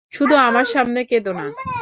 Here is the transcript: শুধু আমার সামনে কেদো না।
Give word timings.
শুধু 0.09 0.35
আমার 0.35 0.65
সামনে 0.65 0.99
কেদো 1.05 1.31
না। 1.33 1.45